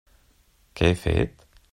[0.79, 1.47] Què he fet?